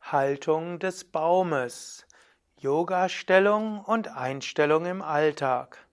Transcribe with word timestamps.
Haltung 0.00 0.78
des 0.80 1.04
Baumes, 1.04 2.04
Yoga-Stellung 2.58 3.84
und 3.84 4.08
Einstellung 4.08 4.86
im 4.86 5.02
Alltag. 5.02 5.86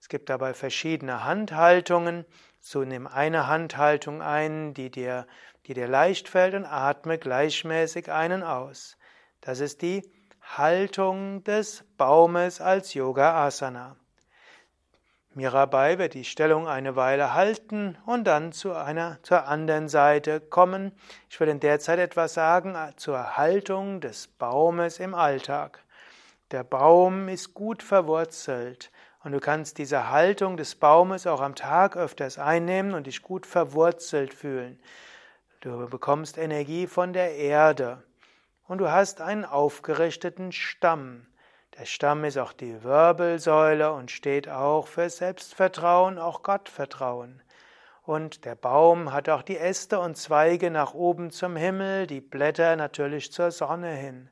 Es 0.00 0.08
gibt 0.08 0.30
dabei 0.30 0.54
verschiedene 0.54 1.24
Handhaltungen. 1.24 2.24
So 2.60 2.84
nimm 2.84 3.06
eine 3.06 3.48
Handhaltung 3.48 4.22
ein, 4.22 4.72
die 4.72 4.90
dir, 4.90 5.26
die 5.66 5.74
dir 5.74 5.88
leicht 5.88 6.28
fällt 6.28 6.54
und 6.54 6.64
atme 6.64 7.18
gleichmäßig 7.18 8.10
einen 8.10 8.42
aus. 8.42 8.96
Das 9.40 9.60
ist 9.60 9.82
die 9.82 10.08
Haltung 10.40 11.42
des 11.42 11.84
Baumes 11.96 12.60
als 12.60 12.94
Yoga 12.94 13.44
Asana. 13.46 13.96
Mirabai 15.34 15.98
wird 15.98 16.14
die 16.14 16.24
Stellung 16.24 16.66
eine 16.66 16.96
Weile 16.96 17.34
halten 17.34 17.98
und 18.06 18.24
dann 18.24 18.52
zu 18.52 18.72
einer, 18.72 19.18
zur 19.22 19.46
anderen 19.46 19.88
Seite 19.88 20.40
kommen. 20.40 20.92
Ich 21.28 21.38
will 21.40 21.48
in 21.48 21.60
der 21.60 21.78
Zeit 21.78 21.98
etwas 21.98 22.34
sagen 22.34 22.74
zur 22.96 23.36
Haltung 23.36 24.00
des 24.00 24.28
Baumes 24.28 24.98
im 24.98 25.14
Alltag. 25.14 25.84
Der 26.52 26.62
Baum 26.62 27.28
ist 27.28 27.54
gut 27.54 27.82
verwurzelt 27.82 28.92
und 29.24 29.32
du 29.32 29.40
kannst 29.40 29.78
diese 29.78 30.10
Haltung 30.10 30.56
des 30.56 30.76
Baumes 30.76 31.26
auch 31.26 31.40
am 31.40 31.56
Tag 31.56 31.96
öfters 31.96 32.38
einnehmen 32.38 32.94
und 32.94 33.08
dich 33.08 33.22
gut 33.22 33.46
verwurzelt 33.46 34.32
fühlen. 34.32 34.78
Du 35.58 35.88
bekommst 35.88 36.38
Energie 36.38 36.86
von 36.86 37.12
der 37.12 37.34
Erde 37.34 38.04
und 38.68 38.78
du 38.78 38.88
hast 38.88 39.20
einen 39.20 39.44
aufgerichteten 39.44 40.52
Stamm. 40.52 41.26
Der 41.80 41.84
Stamm 41.84 42.22
ist 42.22 42.38
auch 42.38 42.52
die 42.52 42.84
Wirbelsäule 42.84 43.92
und 43.92 44.12
steht 44.12 44.48
auch 44.48 44.86
für 44.86 45.10
Selbstvertrauen, 45.10 46.20
auch 46.20 46.44
Gottvertrauen. 46.44 47.42
Und 48.04 48.44
der 48.44 48.54
Baum 48.54 49.12
hat 49.12 49.28
auch 49.28 49.42
die 49.42 49.58
Äste 49.58 49.98
und 49.98 50.16
Zweige 50.16 50.70
nach 50.70 50.94
oben 50.94 51.32
zum 51.32 51.56
Himmel, 51.56 52.06
die 52.06 52.20
Blätter 52.20 52.76
natürlich 52.76 53.32
zur 53.32 53.50
Sonne 53.50 53.90
hin. 53.90 54.30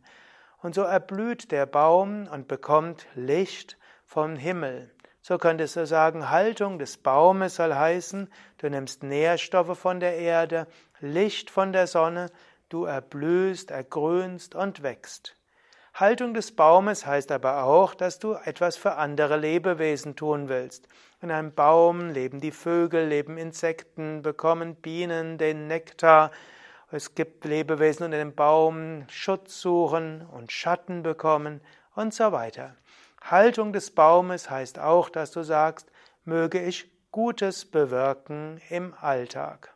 Und 0.65 0.75
so 0.75 0.81
erblüht 0.81 1.53
der 1.53 1.67
Baum 1.67 2.27
und 2.27 2.49
bekommt 2.49 3.07
Licht 3.15 3.77
vom 4.07 4.35
Himmel. 4.35 4.91
So 5.21 5.37
könntest 5.37 5.77
du 5.77 5.87
sagen, 5.87 6.31
Haltung 6.31 6.79
des 6.79 6.97
Baumes 6.97 7.57
soll 7.57 7.75
heißen, 7.75 8.33
du 8.57 8.71
nimmst 8.71 9.03
Nährstoffe 9.03 9.79
von 9.79 10.01
der 10.01 10.17
Erde, 10.17 10.67
Licht 11.01 11.51
von 11.51 11.75
der 11.75 11.87
Sonne, 11.87 12.31
du 12.71 12.85
erblühst, 12.87 13.73
ergrünst 13.73 14.55
und 14.55 14.83
wächst. 14.83 15.37
Haltung 15.93 16.33
des 16.33 16.57
Baumes 16.57 17.05
heißt 17.05 17.31
aber 17.31 17.65
auch, 17.65 17.95
dass 17.95 18.19
du 18.19 18.33
etwas 18.33 18.79
für 18.79 18.95
andere 18.95 19.37
Lebewesen 19.37 20.17
tun 20.17 20.49
willst. 20.49 20.89
In 21.21 21.31
einem 21.31 21.53
Baum 21.53 22.09
leben 22.09 22.41
die 22.41 22.53
Vögel, 22.53 23.07
leben 23.07 23.37
Insekten, 23.37 24.23
bekommen 24.23 24.77
Bienen 24.77 25.37
den 25.37 25.67
Nektar. 25.67 26.31
Es 26.91 27.15
gibt 27.15 27.45
Lebewesen 27.45 28.05
unter 28.05 28.19
dem 28.19 28.35
Baum, 28.35 29.07
Schutz 29.09 29.61
suchen 29.61 30.27
und 30.27 30.53
Schatten 30.53 31.03
bekommen 31.03 31.61
und 31.95 32.15
so 32.15 32.33
weiter. 32.33 32.77
Haltung 33.23 33.73
des 33.73 33.91
Baumes 33.91 34.51
heißt 34.51 34.79
auch, 34.79 35.09
dass 35.09 35.31
du 35.31 35.43
sagst, 35.43 35.91
möge 36.25 36.61
ich 36.61 36.91
Gutes 37.11 37.65
bewirken 37.65 38.61
im 38.71 38.93
Alltag. 39.01 39.75